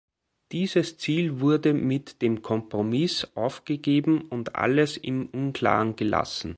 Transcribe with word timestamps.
Dieses 0.51 0.97
Ziel 0.97 1.41
wurde 1.41 1.75
mit 1.75 2.23
dem 2.23 2.41
Kompromiss 2.41 3.27
aufgegeben 3.35 4.21
und 4.29 4.55
alles 4.55 4.97
im 4.97 5.27
Unklaren 5.27 5.95
gelassen. 5.95 6.49